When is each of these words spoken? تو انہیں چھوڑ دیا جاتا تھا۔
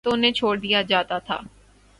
تو 0.01 0.13
انہیں 0.13 0.31
چھوڑ 0.31 0.57
دیا 0.57 0.81
جاتا 0.81 1.17
تھا۔ 1.19 1.39